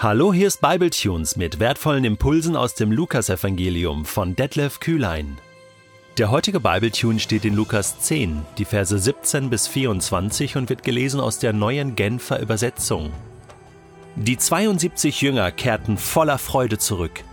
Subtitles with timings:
[0.00, 5.38] Hallo, hier ist Bibletunes mit wertvollen Impulsen aus dem Lukasevangelium von Detlef Kühlein.
[6.18, 11.18] Der heutige Bibletune steht in Lukas 10, die Verse 17 bis 24 und wird gelesen
[11.18, 13.10] aus der neuen Genfer Übersetzung.
[14.14, 17.24] Die 72 Jünger kehrten voller Freude zurück.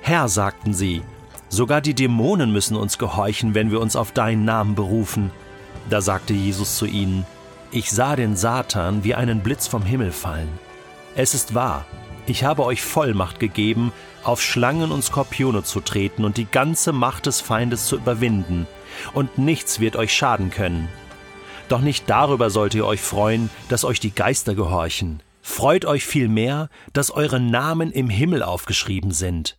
[0.00, 1.02] Herr, sagten sie,
[1.48, 5.30] sogar die Dämonen müssen uns gehorchen, wenn wir uns auf deinen Namen berufen.
[5.88, 7.24] Da sagte Jesus zu ihnen,
[7.70, 10.48] Ich sah den Satan wie einen Blitz vom Himmel fallen.
[11.14, 11.84] Es ist wahr,
[12.28, 13.92] ich habe euch Vollmacht gegeben,
[14.24, 18.66] auf Schlangen und Skorpione zu treten und die ganze Macht des Feindes zu überwinden,
[19.14, 20.88] und nichts wird euch schaden können.
[21.68, 25.20] Doch nicht darüber sollt ihr euch freuen, dass euch die Geister gehorchen.
[25.42, 29.56] Freut euch vielmehr, dass eure Namen im Himmel aufgeschrieben sind.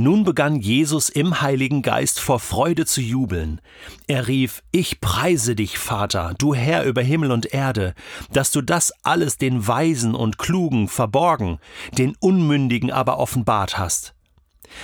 [0.00, 3.60] Nun begann Jesus im Heiligen Geist vor Freude zu jubeln.
[4.06, 7.94] Er rief, Ich preise dich, Vater, du Herr über Himmel und Erde,
[8.32, 11.58] dass du das alles den Weisen und Klugen verborgen,
[11.90, 14.14] den Unmündigen aber offenbart hast.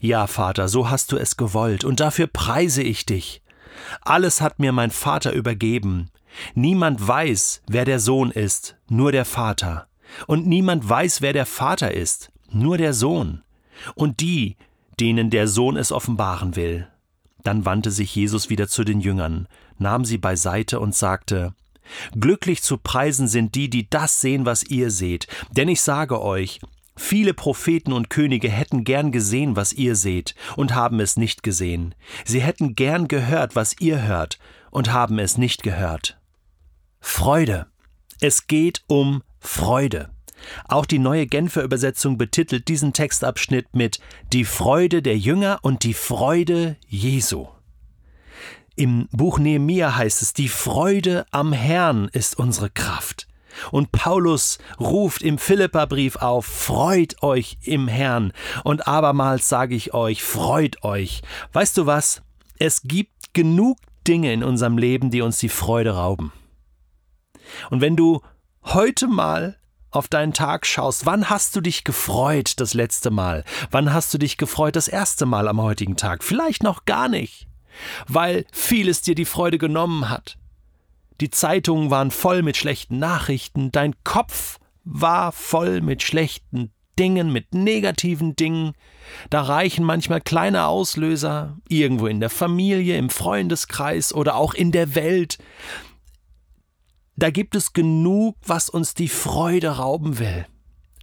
[0.00, 3.42] Ja, Vater, so hast du es gewollt, und dafür preise ich dich.
[4.00, 6.10] Alles hat mir mein Vater übergeben.
[6.56, 9.86] Niemand weiß, wer der Sohn ist, nur der Vater.
[10.26, 13.44] Und niemand weiß, wer der Vater ist, nur der Sohn.
[13.94, 14.56] Und die,
[15.00, 16.88] denen der Sohn es offenbaren will.
[17.42, 19.46] Dann wandte sich Jesus wieder zu den Jüngern,
[19.78, 21.54] nahm sie beiseite und sagte
[22.18, 26.60] Glücklich zu preisen sind die, die das sehen, was ihr seht, denn ich sage euch,
[26.98, 31.94] Viele Propheten und Könige hätten gern gesehen, was ihr seht, und haben es nicht gesehen.
[32.24, 34.38] Sie hätten gern gehört, was ihr hört,
[34.70, 36.18] und haben es nicht gehört.
[36.98, 37.66] Freude.
[38.20, 40.08] Es geht um Freude.
[40.68, 44.00] Auch die neue Genfer Übersetzung betitelt diesen Textabschnitt mit
[44.32, 47.48] Die Freude der Jünger und die Freude Jesu.
[48.74, 53.26] Im Buch Nehemia heißt es, die Freude am Herrn ist unsere Kraft.
[53.70, 58.32] Und Paulus ruft im Philipperbrief auf, freut euch im Herrn.
[58.64, 61.22] Und abermals sage ich euch, freut euch.
[61.54, 62.22] Weißt du was?
[62.58, 66.32] Es gibt genug Dinge in unserem Leben, die uns die Freude rauben.
[67.70, 68.20] Und wenn du
[68.64, 69.56] heute mal
[69.96, 73.44] auf deinen Tag schaust, wann hast du dich gefreut das letzte Mal?
[73.70, 76.22] Wann hast du dich gefreut das erste Mal am heutigen Tag?
[76.22, 77.48] Vielleicht noch gar nicht,
[78.06, 80.36] weil vieles dir die Freude genommen hat.
[81.20, 87.54] Die Zeitungen waren voll mit schlechten Nachrichten, dein Kopf war voll mit schlechten Dingen, mit
[87.54, 88.72] negativen Dingen.
[89.30, 94.94] Da reichen manchmal kleine Auslöser, irgendwo in der Familie, im Freundeskreis oder auch in der
[94.94, 95.38] Welt,
[97.16, 100.46] da gibt es genug, was uns die Freude rauben will.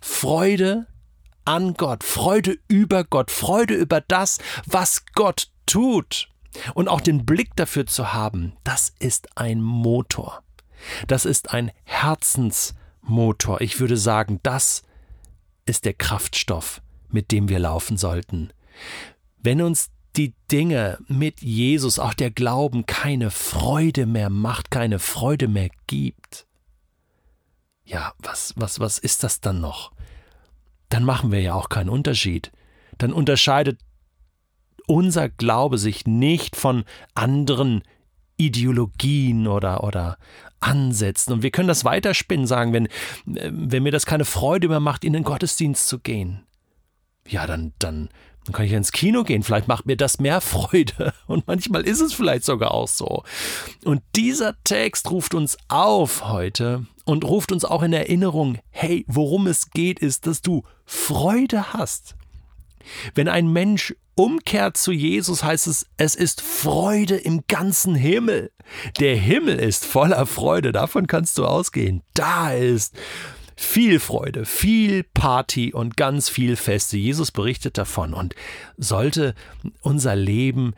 [0.00, 0.86] Freude
[1.44, 6.28] an Gott, Freude über Gott, Freude über das, was Gott tut.
[6.74, 10.42] Und auch den Blick dafür zu haben, das ist ein Motor.
[11.06, 13.60] Das ist ein Herzensmotor.
[13.60, 14.82] Ich würde sagen, das
[15.66, 16.80] ist der Kraftstoff,
[17.10, 18.50] mit dem wir laufen sollten.
[19.42, 25.48] Wenn uns die Dinge mit Jesus, auch der Glauben, keine Freude mehr macht, keine Freude
[25.48, 26.46] mehr gibt,
[27.86, 29.92] ja, was, was, was ist das dann noch?
[30.88, 32.50] Dann machen wir ja auch keinen Unterschied.
[32.98, 33.80] Dann unterscheidet
[34.86, 36.84] unser Glaube sich nicht von
[37.14, 37.82] anderen
[38.36, 40.18] Ideologien oder, oder
[40.60, 41.32] Ansätzen.
[41.32, 42.88] Und wir können das weiterspinnen, sagen, wenn,
[43.24, 46.44] wenn mir das keine Freude mehr macht, in den Gottesdienst zu gehen.
[47.26, 48.08] Ja, dann, dann
[48.46, 49.42] dann kann ich ins Kino gehen.
[49.42, 51.12] Vielleicht macht mir das mehr Freude.
[51.26, 53.24] Und manchmal ist es vielleicht sogar auch so.
[53.84, 59.46] Und dieser Text ruft uns auf heute und ruft uns auch in Erinnerung, hey, worum
[59.46, 62.16] es geht, ist, dass du Freude hast.
[63.14, 68.52] Wenn ein Mensch umkehrt zu Jesus, heißt es, es ist Freude im ganzen Himmel.
[68.98, 72.02] Der Himmel ist voller Freude, davon kannst du ausgehen.
[72.14, 72.94] Da ist
[73.56, 76.96] viel Freude, viel Party und ganz viel Feste.
[76.96, 78.14] Jesus berichtet davon.
[78.14, 78.34] Und
[78.76, 79.34] sollte
[79.80, 80.74] unser Leben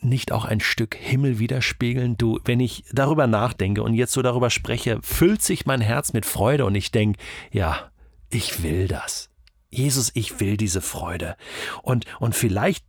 [0.00, 2.16] nicht auch ein Stück Himmel widerspiegeln?
[2.16, 6.24] Du, wenn ich darüber nachdenke und jetzt so darüber spreche, füllt sich mein Herz mit
[6.24, 7.18] Freude und ich denke,
[7.50, 7.90] ja,
[8.30, 9.28] ich will das.
[9.70, 11.36] Jesus, ich will diese Freude.
[11.82, 12.84] Und, und vielleicht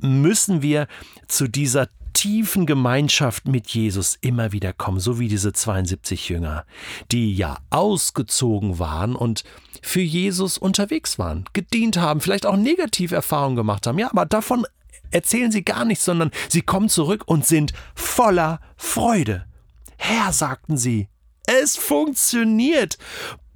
[0.00, 0.86] müssen wir
[1.28, 6.64] zu dieser tiefen Gemeinschaft mit Jesus immer wieder kommen, so wie diese 72 Jünger,
[7.12, 9.44] die ja ausgezogen waren und
[9.82, 13.98] für Jesus unterwegs waren, gedient haben, vielleicht auch negative Erfahrungen gemacht haben.
[13.98, 14.66] Ja, aber davon
[15.10, 19.44] erzählen sie gar nichts, sondern sie kommen zurück und sind voller Freude.
[19.98, 21.08] Herr, sagten sie,
[21.46, 22.96] es funktioniert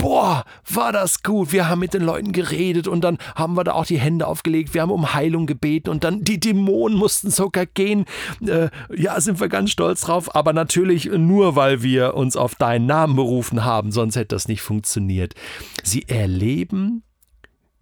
[0.00, 1.52] boah, war das gut.
[1.52, 4.74] Wir haben mit den Leuten geredet und dann haben wir da auch die Hände aufgelegt.
[4.74, 8.06] Wir haben um Heilung gebeten und dann die Dämonen mussten sogar gehen.
[8.46, 12.86] Äh, ja, sind wir ganz stolz drauf, aber natürlich nur, weil wir uns auf deinen
[12.86, 15.34] Namen berufen haben, sonst hätte das nicht funktioniert.
[15.82, 17.02] Sie erleben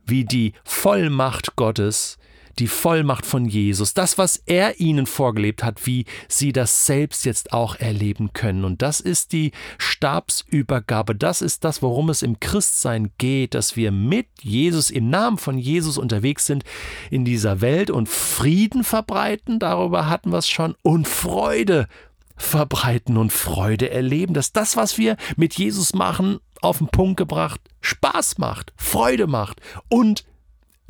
[0.05, 2.19] wie die Vollmacht Gottes
[2.59, 7.53] die Vollmacht von Jesus, das, was er ihnen vorgelebt hat, wie sie das selbst jetzt
[7.53, 8.65] auch erleben können.
[8.65, 13.93] Und das ist die Stabsübergabe, das ist das, worum es im Christsein geht, dass wir
[13.93, 16.65] mit Jesus, im Namen von Jesus unterwegs sind
[17.11, 21.87] in dieser Welt und Frieden verbreiten, darüber hatten wir es schon, und Freude
[22.37, 27.61] verbreiten und Freude erleben, dass das, was wir mit Jesus machen, auf den Punkt gebracht,
[27.81, 30.25] Spaß macht, Freude macht und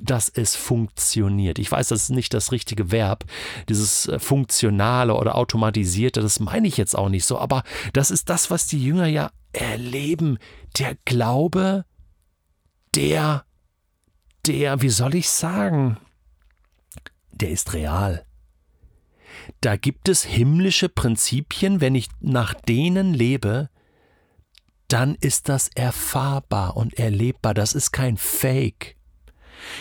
[0.00, 1.58] dass es funktioniert.
[1.58, 3.24] Ich weiß, das ist nicht das richtige Verb,
[3.68, 7.62] dieses äh, funktionale oder automatisierte, das meine ich jetzt auch nicht so, aber
[7.92, 10.38] das ist das, was die Jünger ja erleben.
[10.78, 11.84] Der Glaube,
[12.94, 13.44] der,
[14.46, 15.98] der, wie soll ich sagen,
[17.32, 18.24] der ist real.
[19.60, 23.70] Da gibt es himmlische Prinzipien, wenn ich nach denen lebe,
[24.88, 27.54] dann ist das erfahrbar und erlebbar.
[27.54, 28.97] Das ist kein Fake.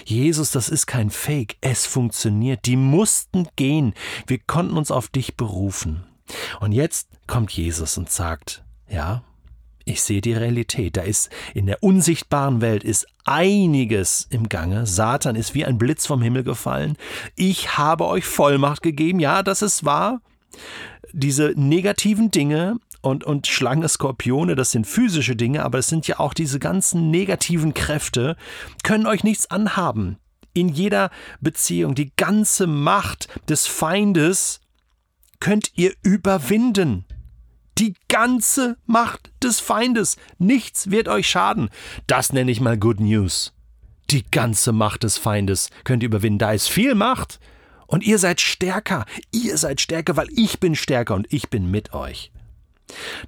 [0.06, 2.66] Jesus, das ist kein Fake, es funktioniert.
[2.66, 3.94] Die mussten gehen.
[4.26, 6.04] Wir konnten uns auf dich berufen.
[6.60, 9.24] Und jetzt kommt Jesus und sagt, ja,
[9.88, 10.98] ich sehe die Realität.
[10.98, 14.86] Da ist in der unsichtbaren Welt ist einiges im Gange.
[14.86, 16.98] Satan ist wie ein Blitz vom Himmel gefallen.
[17.36, 19.20] Ich habe euch Vollmacht gegeben.
[19.20, 20.22] Ja, das ist wahr.
[21.14, 26.20] Diese negativen Dinge, und, und Schlange, Skorpione, das sind physische Dinge, aber es sind ja
[26.20, 28.36] auch diese ganzen negativen Kräfte,
[28.84, 30.18] können euch nichts anhaben.
[30.54, 34.60] In jeder Beziehung, die ganze Macht des Feindes
[35.40, 37.06] könnt ihr überwinden.
[37.78, 40.18] Die ganze Macht des Feindes.
[40.40, 41.70] Nichts wird euch schaden.
[42.08, 43.54] Das nenne ich mal Good News.
[44.10, 46.40] Die ganze Macht des Feindes könnt ihr überwinden.
[46.40, 47.40] Da ist viel Macht.
[47.86, 49.06] Und ihr seid stärker.
[49.32, 52.32] Ihr seid stärker, weil ich bin stärker und ich bin mit euch.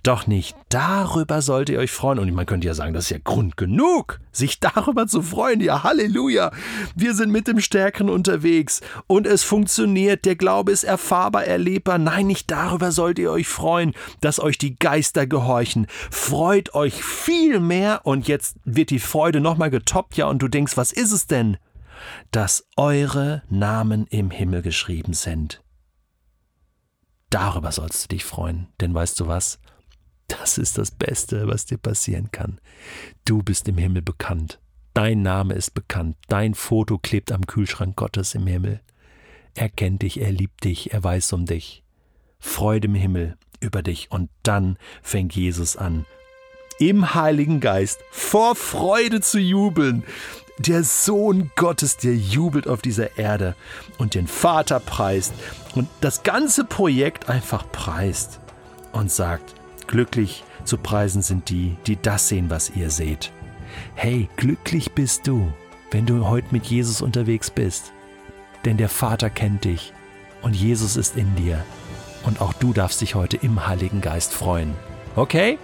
[0.03, 2.19] Doch nicht darüber sollt ihr euch freuen.
[2.19, 5.61] Und man könnte ja sagen, das ist ja Grund genug, sich darüber zu freuen.
[5.61, 6.51] Ja, Halleluja.
[6.95, 10.25] Wir sind mit dem Stärkeren unterwegs und es funktioniert.
[10.25, 11.97] Der Glaube ist erfahrbar, erlebbar.
[11.97, 15.87] Nein, nicht darüber sollt ihr euch freuen, dass euch die Geister gehorchen.
[16.09, 18.01] Freut euch viel mehr.
[18.03, 21.57] Und jetzt wird die Freude nochmal getoppt, ja, und du denkst, was ist es denn?
[22.31, 25.61] Dass eure Namen im Himmel geschrieben sind.
[27.29, 29.59] Darüber sollst du dich freuen, denn weißt du was?
[30.27, 32.59] Das ist das Beste, was dir passieren kann.
[33.25, 34.59] Du bist im Himmel bekannt.
[34.93, 36.17] Dein Name ist bekannt.
[36.27, 38.81] Dein Foto klebt am Kühlschrank Gottes im Himmel.
[39.55, 41.83] Er kennt dich, er liebt dich, er weiß um dich.
[42.39, 44.11] Freude im Himmel über dich.
[44.11, 46.05] Und dann fängt Jesus an,
[46.79, 50.03] im Heiligen Geist vor Freude zu jubeln.
[50.59, 53.55] Der Sohn Gottes, der jubelt auf dieser Erde
[53.97, 55.33] und den Vater preist
[55.73, 58.41] und das ganze Projekt einfach preist
[58.91, 59.55] und sagt,
[59.87, 63.31] glücklich zu preisen sind die, die das sehen, was ihr seht.
[63.95, 65.51] Hey, glücklich bist du,
[65.91, 67.93] wenn du heute mit Jesus unterwegs bist,
[68.65, 69.93] denn der Vater kennt dich
[70.41, 71.63] und Jesus ist in dir
[72.25, 74.75] und auch du darfst dich heute im Heiligen Geist freuen.
[75.15, 75.57] Okay?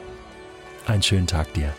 [0.88, 1.74] Einen schönen Tag dir.